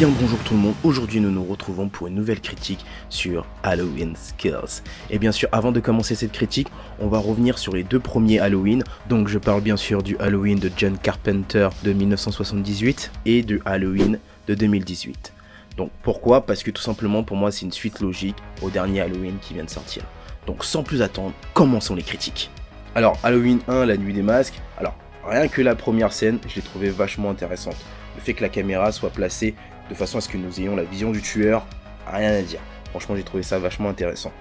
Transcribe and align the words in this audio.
bien 0.00 0.08
bonjour 0.18 0.38
tout 0.38 0.54
le 0.54 0.60
monde, 0.60 0.74
aujourd'hui 0.82 1.20
nous 1.20 1.30
nous 1.30 1.44
retrouvons 1.44 1.90
pour 1.90 2.06
une 2.06 2.14
nouvelle 2.14 2.40
critique 2.40 2.86
sur 3.10 3.44
Halloween 3.62 4.16
Skills. 4.16 4.80
Et 5.10 5.18
bien 5.18 5.30
sûr 5.30 5.46
avant 5.52 5.72
de 5.72 5.80
commencer 5.80 6.14
cette 6.14 6.32
critique, 6.32 6.68
on 7.00 7.08
va 7.08 7.18
revenir 7.18 7.58
sur 7.58 7.74
les 7.74 7.82
deux 7.82 8.00
premiers 8.00 8.38
Halloween, 8.38 8.82
donc 9.10 9.28
je 9.28 9.36
parle 9.36 9.60
bien 9.60 9.76
sûr 9.76 10.02
du 10.02 10.16
Halloween 10.16 10.58
de 10.58 10.72
John 10.74 10.96
Carpenter 10.96 11.68
de 11.84 11.92
1978 11.92 13.12
et 13.26 13.42
du 13.42 13.60
Halloween 13.66 14.18
de 14.46 14.54
2018. 14.54 15.34
Donc 15.76 15.90
pourquoi? 16.02 16.46
Parce 16.46 16.62
que 16.62 16.70
tout 16.70 16.80
simplement 16.80 17.22
pour 17.22 17.36
moi 17.36 17.52
c'est 17.52 17.66
une 17.66 17.72
suite 17.72 18.00
logique 18.00 18.36
au 18.62 18.70
dernier 18.70 19.02
Halloween 19.02 19.34
qui 19.42 19.52
vient 19.52 19.64
de 19.64 19.68
sortir. 19.68 20.02
Donc 20.46 20.64
sans 20.64 20.82
plus 20.82 21.02
attendre, 21.02 21.34
commençons 21.52 21.94
les 21.94 22.02
critiques. 22.02 22.50
Alors 22.94 23.18
Halloween 23.22 23.58
1, 23.68 23.84
la 23.84 23.98
nuit 23.98 24.14
des 24.14 24.22
masques, 24.22 24.62
alors 24.78 24.94
rien 25.26 25.46
que 25.46 25.60
la 25.60 25.74
première 25.74 26.14
scène, 26.14 26.38
je 26.48 26.56
l'ai 26.56 26.62
trouvé 26.62 26.88
vachement 26.88 27.28
intéressante. 27.28 27.76
Le 28.16 28.22
fait 28.22 28.32
que 28.32 28.42
la 28.42 28.48
caméra 28.48 28.92
soit 28.92 29.10
placée 29.10 29.54
de 29.90 29.94
façon 29.94 30.18
à 30.18 30.20
ce 30.20 30.28
que 30.28 30.38
nous 30.38 30.60
ayons 30.60 30.76
la 30.76 30.84
vision 30.84 31.10
du 31.10 31.20
tueur, 31.20 31.66
rien 32.06 32.32
à 32.32 32.42
dire. 32.42 32.60
Franchement, 32.90 33.16
j'ai 33.16 33.22
trouvé 33.22 33.42
ça 33.42 33.58
vachement 33.58 33.88
intéressant. 33.88 34.32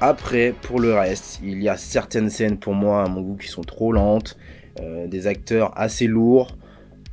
Après, 0.00 0.54
pour 0.62 0.80
le 0.80 0.94
reste, 0.94 1.40
il 1.42 1.62
y 1.62 1.68
a 1.68 1.76
certaines 1.76 2.30
scènes 2.30 2.58
pour 2.58 2.74
moi, 2.74 3.02
à 3.02 3.08
mon 3.08 3.22
goût, 3.22 3.36
qui 3.36 3.48
sont 3.48 3.62
trop 3.62 3.92
lentes, 3.92 4.36
euh, 4.80 5.06
des 5.06 5.26
acteurs 5.26 5.72
assez 5.78 6.06
lourds. 6.06 6.56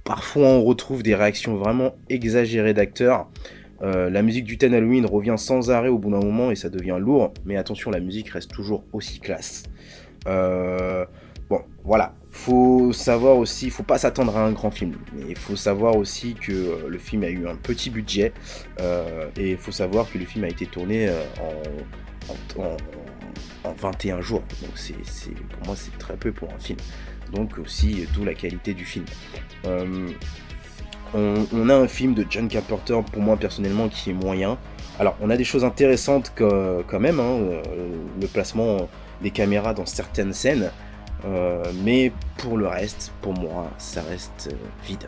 Parfois, 0.04 0.48
on 0.48 0.64
retrouve 0.64 1.04
des 1.04 1.16
réactions 1.16 1.56
vraiment 1.56 1.96
exagérées 2.10 2.74
d'acteurs. 2.74 3.30
Euh, 3.82 4.10
la 4.10 4.22
musique 4.22 4.46
du 4.46 4.58
Ten 4.58 4.74
Halloween 4.74 5.06
revient 5.06 5.36
sans 5.38 5.72
arrêt 5.72 5.90
au 5.90 5.98
bout 5.98 6.12
d'un 6.12 6.20
moment 6.20 6.52
et 6.52 6.56
ça 6.56 6.70
devient 6.70 6.98
lourd, 7.00 7.34
mais 7.46 7.58
attention, 7.58 7.92
la 7.92 8.00
musique 8.00 8.30
reste 8.30 8.52
toujours 8.52 8.84
aussi 8.94 9.20
classe. 9.20 9.64
Euh, 10.28 11.06
bon, 11.50 11.62
voilà, 11.84 12.14
faut 12.44 12.92
savoir 12.92 13.38
aussi, 13.38 13.68
il 13.68 13.72
faut 13.72 13.84
pas 13.84 13.98
s'attendre 13.98 14.36
à 14.36 14.42
un 14.42 14.52
grand 14.52 14.70
film, 14.70 14.96
il 15.30 15.38
faut 15.38 15.56
savoir 15.56 15.96
aussi 15.96 16.34
que 16.34 16.52
euh, 16.52 16.90
le 16.90 16.98
film 16.98 17.24
a 17.24 17.30
eu 17.30 17.48
un 17.48 17.56
petit 17.56 17.90
budget 17.90 18.34
euh, 18.82 19.30
et 19.38 19.52
il 19.52 19.58
faut 19.58 19.72
savoir 19.72 20.12
que 20.12 20.18
le 20.18 20.26
film 20.26 20.44
a 20.44 20.50
été 20.50 20.66
tourné 20.66 21.08
euh, 21.08 21.24
en, 22.58 22.76
21 23.78 24.20
jours. 24.20 24.44
Donc 24.62 24.72
c'est, 24.76 24.94
pour 24.94 25.68
moi 25.68 25.76
c'est 25.78 25.98
très 25.98 26.18
peu 26.18 26.34
pour 26.34 26.50
un 26.54 26.60
film. 26.60 26.78
Donc 27.32 27.58
aussi 27.60 28.06
d'où 28.14 28.26
la 28.26 28.34
qualité 28.34 28.74
du 28.74 28.84
film. 28.84 29.06
On, 31.16 31.70
a 31.70 31.76
un 31.76 31.88
film 31.88 32.14
de 32.14 32.26
John 32.30 32.50
Carpenter 32.50 33.00
pour 33.10 33.22
moi 33.22 33.38
personnellement 33.38 33.88
qui 33.88 34.10
est 34.10 34.14
moyen. 34.14 34.58
Alors 35.00 35.16
on 35.22 35.30
a 35.30 35.38
des 35.38 35.46
choses 35.46 35.64
intéressantes 35.64 36.34
quand 36.36 37.00
même, 37.00 37.22
hein, 37.22 37.62
le 38.20 38.28
placement 38.28 38.90
des 39.22 39.32
caméras 39.32 39.74
dans 39.74 39.86
certaines 39.86 40.34
scènes. 40.34 40.72
Euh, 41.26 41.64
mais 41.84 42.12
pour 42.38 42.58
le 42.58 42.68
reste, 42.68 43.14
pour 43.22 43.34
moi, 43.34 43.72
ça 43.78 44.02
reste 44.02 44.50
euh, 44.52 44.56
vide. 44.86 45.06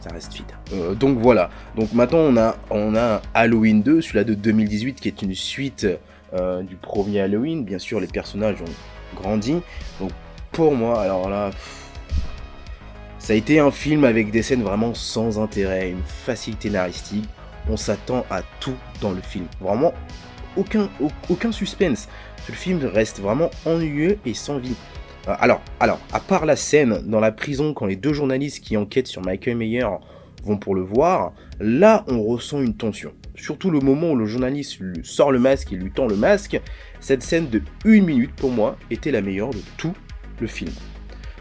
Ça 0.00 0.10
reste 0.10 0.32
vide. 0.34 0.52
Euh, 0.72 0.94
donc 0.94 1.18
voilà. 1.18 1.50
Donc 1.76 1.92
maintenant, 1.92 2.18
on 2.18 2.36
a, 2.36 2.56
on 2.70 2.94
a 2.94 3.20
Halloween 3.34 3.82
2, 3.82 4.00
celui-là 4.00 4.24
de 4.24 4.34
2018, 4.34 5.00
qui 5.00 5.08
est 5.08 5.22
une 5.22 5.34
suite 5.34 5.86
du 6.62 6.76
premier 6.76 7.20
Halloween. 7.20 7.64
Bien 7.64 7.78
sûr, 7.78 8.00
les 8.00 8.06
personnages 8.06 8.60
ont 8.60 9.16
grandi. 9.16 9.56
Donc 9.98 10.10
pour 10.52 10.74
moi, 10.74 11.00
alors 11.00 11.30
là, 11.30 11.50
ça 13.18 13.32
a 13.32 13.36
été 13.36 13.60
un 13.60 13.70
film 13.70 14.04
avec 14.04 14.30
des 14.30 14.42
scènes 14.42 14.62
vraiment 14.62 14.92
sans 14.94 15.38
intérêt, 15.38 15.90
une 15.90 16.02
facilité 16.02 16.70
naristique. 16.70 17.28
On 17.70 17.76
s'attend 17.76 18.24
à 18.30 18.42
tout 18.60 18.76
dans 19.00 19.10
le 19.10 19.20
film. 19.20 19.46
Vraiment, 19.60 19.92
aucun, 20.56 20.88
aucun 21.28 21.52
suspense. 21.52 22.08
Le 22.48 22.54
film 22.54 22.84
reste 22.84 23.20
vraiment 23.20 23.50
ennuyeux 23.66 24.18
et 24.24 24.34
sans 24.34 24.58
vie. 24.58 24.76
Euh, 25.28 25.34
alors, 25.38 25.60
alors, 25.80 26.00
à 26.12 26.20
part 26.20 26.46
la 26.46 26.56
scène 26.56 27.02
dans 27.06 27.20
la 27.20 27.32
prison 27.32 27.74
quand 27.74 27.86
les 27.86 27.96
deux 27.96 28.12
journalistes 28.12 28.64
qui 28.64 28.76
enquêtent 28.76 29.06
sur 29.06 29.22
Michael 29.22 29.56
Mayer 29.56 29.86
vont 30.42 30.56
pour 30.56 30.74
le 30.74 30.82
voir, 30.82 31.32
là 31.60 32.04
on 32.08 32.22
ressent 32.22 32.60
une 32.62 32.74
tension. 32.74 33.12
Surtout 33.34 33.70
le 33.70 33.80
moment 33.80 34.12
où 34.12 34.16
le 34.16 34.26
journaliste 34.26 34.78
lui 34.80 35.00
sort 35.04 35.30
le 35.30 35.38
masque 35.38 35.72
et 35.72 35.76
lui 35.76 35.90
tend 35.90 36.06
le 36.06 36.16
masque, 36.16 36.60
cette 37.00 37.22
scène 37.22 37.48
de 37.48 37.62
une 37.84 38.04
minute 38.04 38.34
pour 38.34 38.50
moi 38.50 38.76
était 38.90 39.10
la 39.10 39.20
meilleure 39.20 39.50
de 39.50 39.60
tout 39.76 39.94
le 40.40 40.46
film. 40.46 40.72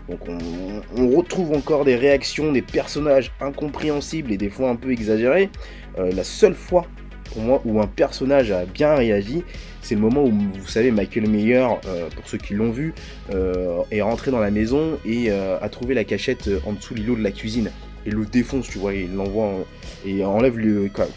Donc 0.10 0.20
on, 0.28 1.10
retrouve 1.10 1.54
encore 1.54 1.84
des 1.84 1.96
réactions 1.96 2.52
des 2.54 2.62
personnages 2.62 3.32
incompréhensibles 3.42 4.32
et 4.32 4.38
des 4.38 4.50
fois 4.50 4.70
un 4.70 4.76
peu 4.76 4.92
exagérées. 4.92 5.50
Euh, 5.98 6.12
la 6.12 6.24
seule 6.24 6.54
fois 6.54 6.86
pour 7.32 7.42
moi 7.42 7.62
où 7.66 7.82
un 7.82 7.88
personnage 7.88 8.52
a 8.52 8.66
bien 8.66 8.96
réagi, 8.96 9.44
c'est 9.88 9.96
le 9.96 10.02
moment 10.02 10.24
où, 10.24 10.32
vous 10.32 10.68
savez, 10.68 10.92
Michael 10.92 11.30
Meyer, 11.30 11.66
euh, 11.86 12.10
pour 12.14 12.28
ceux 12.28 12.38
qui 12.38 12.54
l'ont 12.54 12.72
vu, 12.72 12.94
euh, 13.34 13.84
est 13.90 14.02
rentré 14.02 14.32
dans 14.32 14.40
la 14.42 14.52
maison 14.52 15.00
et 15.06 15.28
euh, 15.30 15.58
a 15.62 15.70
trouvé 15.70 15.94
la 15.94 16.04
cachette 16.04 16.50
en 16.66 16.74
dessous 16.74 16.94
l'îlot 16.94 17.16
de 17.16 17.24
la 17.24 17.32
cuisine. 17.32 17.72
Et 18.06 18.12
le 18.12 18.26
défonce, 18.26 18.68
tu 18.68 18.80
vois, 18.80 18.94
il 18.94 19.16
l'envoie 19.16 19.66
et 20.06 20.26
enlève 20.26 20.58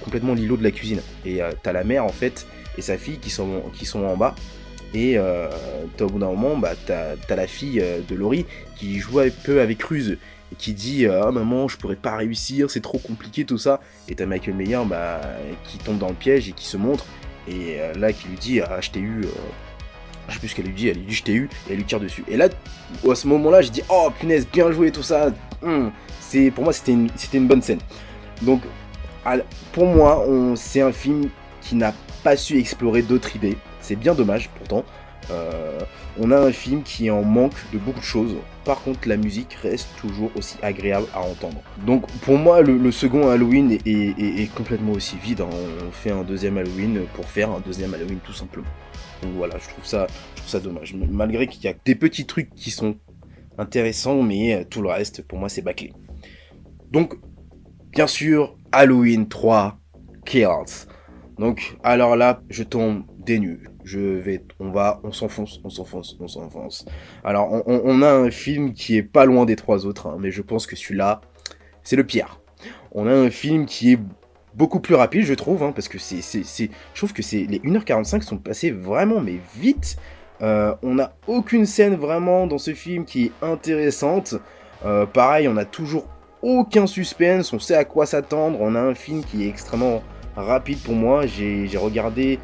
complètement 0.04 0.34
l'îlot 0.34 0.56
de 0.56 0.62
la 0.62 0.71
cuisine. 0.71 1.00
Et 1.26 1.41
t'as 1.62 1.72
la 1.72 1.82
mère, 1.82 2.04
en 2.04 2.12
fait, 2.12 2.47
et 2.78 2.82
sa 2.82 2.97
fille 2.97 3.19
qui 3.19 3.31
sont, 3.31 3.62
qui 3.72 3.87
sont 3.87 4.04
en 4.04 4.16
bas. 4.16 4.34
Et 4.94 5.16
au 5.19 6.06
bout 6.06 6.19
d'un 6.19 6.27
moment, 6.27 6.56
bah, 6.56 6.75
t'as 6.87 7.37
la 7.37 7.47
fille 7.47 7.81
de 8.09 8.15
Laurie 8.15 8.44
qui 8.77 8.98
joue 8.98 9.21
un 9.21 9.31
peu 9.44 9.60
avec 9.60 9.82
ruse 9.82 10.16
qui 10.58 10.72
dit 10.74 11.06
Ah 11.06 11.30
maman, 11.30 11.68
je 11.68 11.76
pourrais 11.76 11.96
pas 11.96 12.16
réussir, 12.16 12.70
c'est 12.70 12.80
trop 12.80 12.98
compliqué 12.98 13.44
tout 13.44 13.58
ça. 13.58 13.80
Et 14.08 14.14
t'as 14.14 14.26
Michael 14.26 14.54
Meyer 14.54 14.82
bah, 14.86 15.20
qui 15.64 15.78
tombe 15.78 15.98
dans 15.98 16.08
le 16.08 16.14
piège 16.14 16.48
et 16.48 16.52
qui 16.52 16.66
se 16.66 16.76
montre 16.76 17.06
et 17.48 17.80
euh, 17.80 17.92
là, 17.94 18.12
qui 18.12 18.28
lui 18.28 18.36
dit 18.36 18.60
Ah, 18.60 18.80
je 18.80 18.90
t'ai 18.90 19.00
eu. 19.00 19.22
Euh, 19.24 19.28
je 20.28 20.34
sais 20.34 20.38
plus 20.38 20.48
ce 20.48 20.54
qu'elle 20.54 20.66
lui 20.66 20.74
dit, 20.74 20.88
elle 20.88 20.98
lui 20.98 21.06
dit 21.06 21.14
je 21.14 21.24
t'ai 21.24 21.32
eu, 21.32 21.48
et 21.68 21.72
elle 21.72 21.78
lui 21.78 21.84
tire 21.84 21.98
dessus. 21.98 22.24
Et 22.28 22.36
là, 22.36 22.48
à 23.08 23.14
ce 23.14 23.26
moment-là, 23.26 23.62
j'ai 23.62 23.70
dit 23.70 23.82
Oh 23.88 24.10
punaise, 24.18 24.46
bien 24.46 24.70
joué, 24.70 24.92
tout 24.92 25.02
ça. 25.02 25.32
Hum, 25.62 25.90
c'est 26.20 26.50
Pour 26.50 26.64
moi, 26.64 26.72
c'était 26.72 26.92
une, 26.92 27.08
une 27.32 27.48
bonne 27.48 27.62
scène. 27.62 27.80
Donc, 28.42 28.62
pour 29.72 29.86
moi, 29.86 30.24
c'est 30.56 30.80
un 30.80 30.92
film 30.92 31.28
qui 31.60 31.74
n'a 31.74 31.92
pas 32.22 32.36
su 32.36 32.58
explorer 32.58 33.02
d'autres 33.02 33.34
idées. 33.36 33.58
C'est 33.80 33.96
bien 33.96 34.14
dommage 34.14 34.48
pourtant. 34.56 34.84
Euh, 35.31 35.81
on 36.19 36.31
a 36.31 36.38
un 36.38 36.53
film 36.53 36.82
qui 36.82 37.10
en 37.10 37.22
manque 37.22 37.54
de 37.72 37.78
beaucoup 37.78 38.00
de 38.00 38.04
choses. 38.04 38.36
Par 38.64 38.82
contre, 38.82 39.08
la 39.08 39.16
musique 39.16 39.54
reste 39.62 39.88
toujours 39.98 40.31
aussi 40.36 40.56
agréable 40.62 41.06
à 41.14 41.20
entendre. 41.20 41.62
Donc, 41.86 42.06
pour 42.22 42.36
moi, 42.36 42.62
le, 42.62 42.91
second 42.91 43.28
Halloween 43.28 43.78
est, 43.84 44.54
complètement 44.54 44.92
aussi 44.92 45.16
vide. 45.22 45.41
Hein. 45.42 45.48
On 45.86 45.92
fait 45.92 46.10
un 46.10 46.22
deuxième 46.22 46.59
Halloween 46.59 47.03
pour 47.14 47.26
faire 47.26 47.50
un 47.50 47.60
deuxième 47.60 47.94
Halloween, 47.94 48.19
tout 48.25 48.32
simplement. 48.32 48.66
Donc 49.22 49.32
voilà, 49.36 49.56
je 49.59 49.69
trouve 49.69 49.84
ça, 49.84 50.06
ça 50.47 50.60
dommage. 50.60 50.94
Malgré 50.94 51.47
qu'il 51.47 51.62
y 51.64 51.69
a 51.69 51.75
des 51.84 51.94
petits 51.94 52.26
trucs 52.26 52.54
qui 52.54 52.70
sont 52.70 52.97
intéressants, 53.59 54.22
mais 54.22 54.64
tout 54.64 54.82
le 54.82 54.88
reste, 54.88 55.22
pour 55.22 55.38
moi, 55.38 55.48
c'est 55.48 55.62
bâclé. 55.62 55.92
Donc, 56.91 57.14
bien 57.92 58.06
sûr, 58.06 58.56
Halloween 58.72 59.28
3 59.28 59.78
Kills. 60.25 60.86
Donc, 61.40 61.78
alors 61.82 62.16
là, 62.16 62.42
je 62.50 62.62
tombe 62.62 63.04
des 63.18 63.40
je 63.82 63.98
vais, 63.98 64.44
on 64.60 64.70
va, 64.72 65.00
on 65.04 65.10
s'enfonce, 65.10 65.58
on 65.64 65.70
s'enfonce, 65.70 66.14
on 66.20 66.28
s'enfonce. 66.28 66.84
Alors, 67.24 67.62
on, 67.66 68.02
a 68.02 68.12
un 68.12 68.30
film 68.30 68.74
qui 68.74 68.98
est 68.98 69.02
pas 69.02 69.24
loin 69.24 69.46
des 69.46 69.56
trois 69.56 69.86
autres, 69.86 70.06
hein, 70.06 70.18
mais 70.20 70.30
je 70.30 70.42
pense 70.42 70.66
que 70.66 70.76
celui-là, 70.76 71.22
c'est 71.82 71.96
le 71.96 72.04
pire. 72.04 72.40
On 72.92 73.06
a 73.06 73.14
un 73.14 73.30
film 73.30 73.64
qui 73.64 73.92
est 73.92 73.98
beaucoup 74.52 74.80
plus 74.80 74.94
rapide, 74.94 75.22
je 75.22 75.32
trouve, 75.32 75.62
hein, 75.62 75.72
parce 75.72 75.88
que 75.88 75.96
c'est, 75.96 76.20
je 76.20 76.68
trouve 76.94 77.14
que 77.14 77.22
c'est 77.22 77.46
les 77.48 77.60
1h45 77.60 78.20
sont 78.20 78.36
passés 78.36 78.70
vraiment, 78.70 79.20
mais 79.20 79.38
vite. 79.56 79.96
Euh, 80.42 80.74
on 80.82 80.96
n'a 80.96 81.14
aucune 81.26 81.64
scène 81.64 81.94
vraiment 81.94 82.46
dans 82.46 82.58
ce 82.58 82.74
film 82.74 83.06
qui 83.06 83.24
est 83.24 83.32
intéressante. 83.40 84.34
Euh, 84.84 85.06
pareil, 85.06 85.48
on 85.48 85.56
a 85.56 85.64
toujours 85.64 86.06
aucun 86.42 86.86
suspense, 86.86 87.54
on 87.54 87.58
sait 87.58 87.76
à 87.76 87.86
quoi 87.86 88.04
s'attendre. 88.04 88.58
On 88.60 88.74
a 88.74 88.80
un 88.80 88.94
film 88.94 89.24
qui 89.24 89.46
est 89.46 89.48
extrêmement 89.48 90.02
rapide 90.36 90.78
pour 90.78 90.94
moi. 90.94 91.26
J'ai 91.26 91.68
regardé 91.76 92.38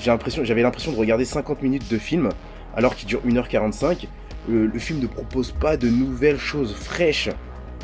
j'avais 0.00 0.62
l'impression 0.62 0.92
de 0.92 0.96
regarder 0.96 1.24
50 1.24 1.62
minutes 1.62 1.90
de 1.90 1.98
film 1.98 2.28
alors 2.74 2.94
qu'il 2.94 3.08
dure 3.08 3.20
1h45. 3.26 4.06
Euh, 4.50 4.70
le 4.72 4.78
film 4.78 5.00
ne 5.00 5.06
propose 5.06 5.52
pas 5.52 5.76
de 5.76 5.88
nouvelles 5.88 6.38
choses 6.38 6.74
fraîches. 6.74 7.30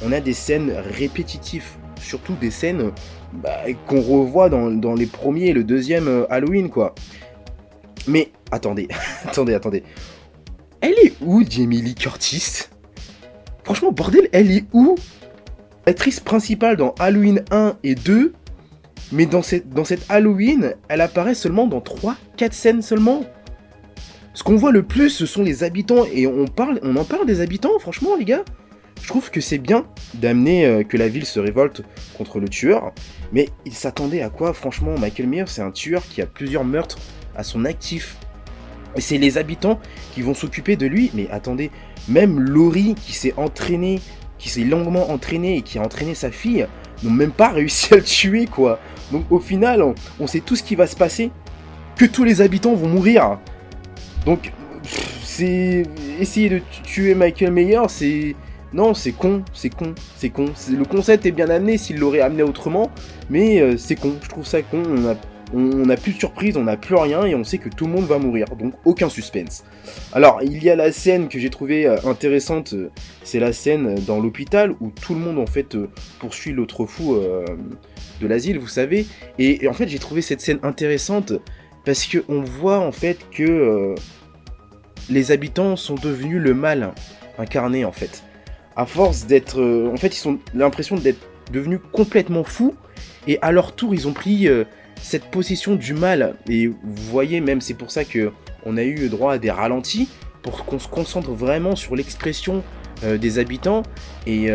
On 0.04 0.12
a 0.12 0.20
des 0.20 0.32
scènes 0.32 0.70
répétitives, 0.70 1.66
surtout 2.00 2.34
des 2.40 2.50
scènes 2.50 2.92
bah, 3.32 3.62
qu'on 3.86 4.00
revoit 4.00 4.48
dans, 4.48 4.94
les 4.94 5.06
premiers 5.06 5.46
et 5.46 5.52
le 5.52 5.64
deuxième 5.64 6.08
euh, 6.08 6.26
Halloween, 6.30 6.70
quoi. 6.70 6.94
Mais 8.06 8.30
attendez, 8.50 8.88
attendez, 9.24 9.54
attendez. 9.54 9.82
Elle 10.80 10.94
est 11.02 11.14
où, 11.20 11.42
Jamie 11.48 11.80
Lee 11.80 11.94
Curtis? 11.94 12.64
Franchement, 13.64 13.92
bordel, 13.92 14.28
elle 14.32 14.50
est 14.50 14.64
où? 14.72 14.96
L'actrice 15.86 16.20
principale 16.20 16.76
dans 16.76 16.94
Halloween 16.98 17.44
1 17.50 17.76
et 17.82 17.94
2 17.94 18.32
mais 19.12 19.26
dans 19.26 19.42
cette, 19.42 19.66
Halloween, 20.08 20.74
elle 20.88 21.00
apparaît 21.00 21.34
seulement 21.34 21.66
dans 21.66 21.80
3-4 21.80 22.52
scènes 22.52 22.82
seulement. 22.82 23.24
Ce 24.32 24.42
qu'on 24.42 24.56
voit 24.56 24.72
le 24.72 24.82
plus, 24.82 25.10
ce 25.10 25.26
sont 25.26 25.42
les 25.42 25.62
habitants. 25.62 26.04
Et 26.12 26.26
on, 26.26 26.46
parle, 26.46 26.80
on 26.82 26.96
en 26.96 27.04
parle 27.04 27.26
des 27.26 27.40
habitants, 27.40 27.78
franchement, 27.78 28.16
les 28.18 28.24
gars. 28.24 28.44
Je 29.00 29.08
trouve 29.08 29.30
que 29.30 29.40
c'est 29.40 29.58
bien 29.58 29.86
d'amener 30.14 30.64
euh, 30.66 30.82
que 30.82 30.96
la 30.96 31.08
ville 31.08 31.26
se 31.26 31.38
révolte 31.38 31.82
contre 32.16 32.40
le 32.40 32.48
tueur. 32.48 32.92
Mais 33.32 33.48
il 33.64 33.74
s'attendait 33.74 34.22
à 34.22 34.30
quoi, 34.30 34.54
franchement 34.54 34.94
Michael 34.98 35.28
Myers, 35.28 35.44
c'est 35.46 35.62
un 35.62 35.70
tueur 35.70 36.02
qui 36.08 36.22
a 36.22 36.26
plusieurs 36.26 36.64
meurtres 36.64 36.98
à 37.36 37.44
son 37.44 37.64
actif. 37.64 38.16
Et 38.96 39.00
c'est 39.00 39.18
les 39.18 39.38
habitants 39.38 39.78
qui 40.14 40.22
vont 40.22 40.34
s'occuper 40.34 40.76
de 40.76 40.86
lui. 40.86 41.10
Mais 41.14 41.28
attendez, 41.30 41.70
même 42.08 42.40
Laurie 42.40 42.94
qui 42.94 43.12
s'est 43.12 43.34
entraînée, 43.36 44.00
qui 44.44 44.50
s'est 44.50 44.64
longuement 44.64 45.10
entraînée 45.10 45.56
et 45.56 45.62
qui 45.62 45.78
a 45.78 45.80
entraîné 45.80 46.14
sa 46.14 46.30
fille 46.30 46.66
n'ont 47.02 47.10
même 47.10 47.30
pas 47.30 47.48
réussi 47.52 47.94
à 47.94 47.96
le 47.96 48.02
tuer, 48.02 48.44
quoi. 48.44 48.78
Donc 49.10 49.24
au 49.32 49.38
final, 49.38 49.82
on, 50.20 50.26
sait 50.26 50.40
tout 50.40 50.54
ce 50.54 50.62
qui 50.62 50.74
va 50.74 50.86
se 50.86 50.94
passer, 50.94 51.30
que 51.96 52.04
tous 52.04 52.24
les 52.24 52.42
habitants 52.42 52.74
vont 52.74 52.88
mourir. 52.88 53.38
Donc, 54.26 54.52
c'est 55.22 55.84
essayer 56.20 56.50
de 56.50 56.60
tuer 56.82 57.14
Michael 57.14 57.52
Mayer, 57.52 57.80
c'est 57.88 58.36
non, 58.74 58.92
c'est 58.92 59.12
con, 59.12 59.44
c'est 59.54 59.70
con, 59.70 59.94
c'est 60.18 60.28
con. 60.28 60.46
Le 60.70 60.84
concept 60.84 61.24
est 61.24 61.30
bien 61.30 61.48
amené 61.48 61.78
s'il 61.78 61.98
l'aurait 61.98 62.20
amené 62.20 62.42
autrement, 62.42 62.90
mais 63.30 63.62
euh, 63.62 63.78
c'est 63.78 63.94
con, 63.94 64.14
je 64.22 64.28
trouve 64.28 64.44
ça 64.44 64.60
con. 64.60 64.82
On, 65.52 65.84
plus 65.96 66.12
de 66.12 66.18
surprise, 66.18 66.56
on 66.56 66.64
n'a 66.64 66.76
plus 66.76 66.94
rien 66.94 67.24
et 67.24 67.34
on 67.34 67.44
sait 67.44 67.58
que 67.58 67.68
tout 67.68 67.86
le 67.86 67.92
monde 67.92 68.06
va 68.06 68.18
mourir, 68.18 68.46
donc 68.58 68.74
aucun 68.84 69.08
suspense. 69.08 69.64
Alors, 70.12 70.40
il 70.42 70.62
y 70.62 70.70
a 70.70 70.76
la 70.76 70.92
scène 70.92 71.28
que 71.28 71.38
j'ai 71.38 71.50
trouvée 71.50 71.86
euh, 71.86 71.96
intéressante, 72.04 72.72
euh, 72.74 72.90
c'est 73.22 73.40
la 73.40 73.52
scène 73.52 73.94
dans 74.06 74.20
l'hôpital 74.20 74.74
où 74.80 74.90
tout 74.90 75.14
le 75.14 75.20
monde 75.20 75.38
en 75.38 75.46
fait 75.46 75.76
poursuit 76.18 76.52
l'autre 76.52 76.86
fou 76.86 77.16
de 78.20 78.26
l'asile, 78.26 78.58
vous 78.58 78.68
savez. 78.68 79.06
Et, 79.38 79.66
en 79.68 79.72
fait, 79.72 79.88
j'ai 79.88 79.98
trouvé 79.98 80.22
cette 80.22 80.40
scène 80.40 80.58
intéressante 80.62 81.32
parce 81.84 82.06
que 82.06 82.18
on 82.28 82.42
voit 82.42 82.78
en 82.78 82.92
fait 82.92 83.18
que 83.30 83.94
les 85.10 85.32
habitants 85.32 85.76
sont 85.76 85.96
devenus 85.96 86.40
le 86.40 86.54
mal 86.54 86.92
incarné 87.38 87.84
en 87.84 87.92
fait 87.92 88.22
à 88.76 88.86
force 88.86 89.26
d'être... 89.26 89.60
Euh, 89.60 89.90
en 89.92 89.96
fait, 89.96 90.18
ils 90.18 90.28
ont 90.28 90.38
l'impression 90.54 90.96
d'être 90.96 91.20
devenus 91.52 91.80
complètement 91.92 92.44
fous, 92.44 92.74
et 93.26 93.38
à 93.42 93.52
leur 93.52 93.74
tour, 93.74 93.94
ils 93.94 94.08
ont 94.08 94.12
pris 94.12 94.48
euh, 94.48 94.64
cette 95.00 95.24
possession 95.26 95.74
du 95.74 95.94
mal. 95.94 96.34
Et 96.48 96.68
vous 96.68 96.76
voyez, 97.10 97.40
même, 97.40 97.60
c'est 97.60 97.74
pour 97.74 97.90
ça 97.90 98.04
que 98.04 98.32
on 98.66 98.76
a 98.76 98.82
eu 98.82 99.08
droit 99.08 99.34
à 99.34 99.38
des 99.38 99.50
ralentis, 99.50 100.08
pour 100.42 100.64
qu'on 100.64 100.78
se 100.78 100.88
concentre 100.88 101.30
vraiment 101.30 101.76
sur 101.76 101.96
l'expression 101.96 102.62
euh, 103.02 103.18
des 103.18 103.38
habitants, 103.38 103.82
et 104.26 104.50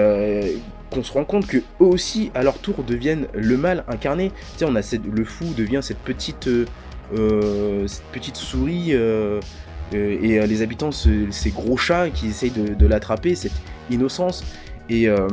qu'on 0.89 1.03
se 1.03 1.11
rend 1.11 1.25
compte 1.25 1.45
que 1.45 1.57
eux 1.57 1.85
aussi, 1.85 2.31
à 2.33 2.43
leur 2.43 2.57
tour, 2.57 2.83
deviennent 2.83 3.27
le 3.33 3.57
mal 3.57 3.83
incarné. 3.87 4.29
Tu 4.29 4.59
sais, 4.59 4.65
on 4.65 4.75
a 4.75 4.81
le 4.81 5.25
fou 5.25 5.45
devient 5.55 5.81
cette 5.81 5.99
petite... 5.99 6.49
cette 7.87 8.05
petite 8.11 8.35
souris 8.35 8.93
et 9.91 10.47
les 10.47 10.61
habitants, 10.61 10.91
ces 10.91 11.49
gros 11.49 11.77
chats 11.77 12.09
qui 12.11 12.27
essayent 12.27 12.51
de, 12.51 12.73
de 12.75 12.87
l'attraper, 12.87 13.33
cette 13.35 13.59
innocence. 13.89 14.43
Et 14.89 15.07
euh, 15.07 15.27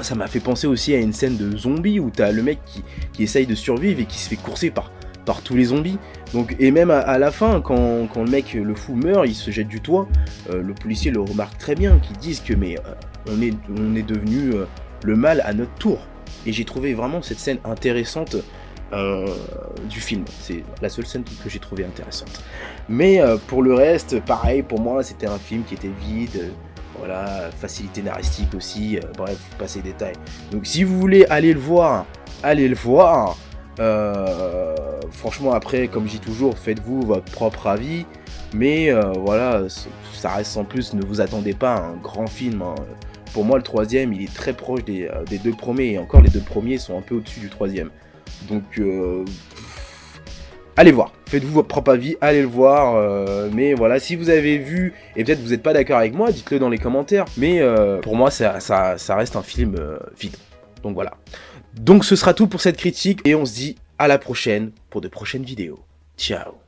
ça 0.00 0.14
m'a 0.14 0.26
fait 0.26 0.40
penser 0.40 0.66
aussi 0.66 0.94
à 0.94 0.98
une 0.98 1.12
scène 1.12 1.36
de 1.36 1.56
zombies 1.56 2.00
où 2.00 2.10
t'as 2.10 2.32
le 2.32 2.42
mec 2.42 2.58
qui, 2.66 2.82
qui, 3.12 3.22
essaye 3.22 3.46
de 3.46 3.54
survivre 3.54 4.00
et 4.00 4.06
qui 4.06 4.18
se 4.18 4.28
fait 4.28 4.36
courser 4.36 4.70
par, 4.70 4.90
par 5.24 5.42
tous 5.42 5.54
les 5.54 5.64
zombies. 5.64 5.98
Donc, 6.32 6.56
et 6.58 6.70
même 6.70 6.90
à, 6.90 7.18
la 7.18 7.30
fin, 7.30 7.60
quand, 7.60 8.08
quand, 8.12 8.24
le 8.24 8.30
mec, 8.30 8.54
le 8.54 8.74
fou 8.74 8.94
meurt, 8.94 9.26
il 9.26 9.34
se 9.34 9.50
jette 9.50 9.68
du 9.68 9.80
toit, 9.80 10.08
euh, 10.50 10.62
le 10.62 10.74
policier 10.74 11.10
le 11.10 11.20
remarque 11.20 11.58
très 11.58 11.74
bien, 11.74 11.98
qui 11.98 12.12
disent 12.14 12.40
que 12.40 12.54
mais 12.54 12.76
euh, 12.78 12.92
on, 13.30 13.40
est, 13.40 13.54
on 13.78 13.94
est 13.94 14.02
devenu 14.02 14.52
le 15.04 15.16
mal 15.16 15.42
à 15.44 15.52
notre 15.52 15.74
tour. 15.74 15.98
Et 16.46 16.52
j'ai 16.52 16.64
trouvé 16.64 16.94
vraiment 16.94 17.22
cette 17.22 17.38
scène 17.38 17.58
intéressante 17.64 18.36
du 19.90 19.98
film. 19.98 20.24
C'est 20.40 20.62
la 20.80 20.88
seule 20.88 21.06
scène 21.06 21.24
que 21.24 21.50
j'ai 21.50 21.58
trouvé 21.58 21.84
intéressante. 21.84 22.44
Mais 22.88 23.20
pour 23.48 23.62
le 23.62 23.74
reste, 23.74 24.20
pareil, 24.20 24.62
pour 24.62 24.78
moi, 24.78 25.02
c'était 25.02 25.26
un 25.26 25.38
film 25.38 25.64
qui 25.64 25.74
était 25.74 25.90
vide. 26.00 26.52
Voilà, 26.98 27.50
facilité 27.50 28.02
naristique 28.02 28.54
aussi, 28.54 28.96
euh, 28.96 29.00
bref, 29.16 29.38
passer 29.58 29.80
les 29.82 29.92
détails. 29.92 30.14
Donc 30.50 30.66
si 30.66 30.84
vous 30.84 30.98
voulez 30.98 31.26
aller 31.26 31.52
le 31.52 31.60
voir, 31.60 32.06
allez 32.42 32.68
le 32.68 32.76
voir. 32.76 33.36
Euh, 33.80 34.74
franchement, 35.10 35.52
après, 35.52 35.88
comme 35.88 36.06
je 36.06 36.12
dis 36.12 36.20
toujours, 36.20 36.56
faites-vous 36.56 37.02
votre 37.02 37.30
propre 37.30 37.66
avis. 37.66 38.06
Mais 38.54 38.90
euh, 38.90 39.10
voilà, 39.16 39.64
ça 40.12 40.30
reste 40.30 40.52
sans 40.52 40.64
plus, 40.64 40.94
ne 40.94 41.04
vous 41.04 41.20
attendez 41.20 41.54
pas 41.54 41.74
à 41.74 41.80
un 41.80 41.96
grand 41.96 42.28
film. 42.28 42.62
Hein. 42.62 42.76
Pour 43.32 43.44
moi, 43.44 43.56
le 43.56 43.64
troisième, 43.64 44.12
il 44.12 44.22
est 44.22 44.32
très 44.32 44.52
proche 44.52 44.84
des, 44.84 45.08
deux 45.42 45.52
premiers. 45.52 45.94
Et 45.94 45.98
encore, 45.98 46.20
les 46.20 46.30
deux 46.30 46.40
premiers 46.40 46.78
sont 46.78 46.96
un 46.96 47.02
peu 47.02 47.16
au-dessus 47.16 47.40
du 47.40 47.50
troisième. 47.50 47.90
Donc, 48.48 48.80
allez 50.76 50.92
voir. 50.92 51.12
Faites-vous 51.34 51.52
votre 51.52 51.66
propre 51.66 51.90
avis, 51.90 52.16
allez 52.20 52.42
le 52.42 52.46
voir. 52.46 52.94
Euh, 52.94 53.50
mais 53.52 53.74
voilà, 53.74 53.98
si 53.98 54.14
vous 54.14 54.30
avez 54.30 54.56
vu, 54.56 54.92
et 55.16 55.24
peut-être 55.24 55.40
vous 55.40 55.48
n'êtes 55.48 55.64
pas 55.64 55.72
d'accord 55.72 55.98
avec 55.98 56.14
moi, 56.14 56.30
dites-le 56.30 56.60
dans 56.60 56.68
les 56.68 56.78
commentaires. 56.78 57.24
Mais 57.36 57.60
euh, 57.60 58.00
pour 58.00 58.14
moi, 58.14 58.30
ça, 58.30 58.52
reste 59.08 59.34
un 59.34 59.42
film 59.42 59.74
euh, 59.76 59.98
vide. 60.16 60.36
Donc 60.84 60.94
voilà. 60.94 61.14
Donc 61.72 62.04
ce 62.04 62.14
sera 62.14 62.34
tout 62.34 62.46
pour 62.46 62.60
cette 62.60 62.76
critique, 62.76 63.18
et 63.24 63.34
on 63.34 63.46
se 63.46 63.54
dit 63.54 63.76
à 63.98 64.06
la 64.06 64.18
prochaine 64.18 64.70
pour 64.90 65.00
de 65.00 65.08
prochaines 65.08 65.42
vidéos. 65.42 65.80
Ciao 66.16 66.63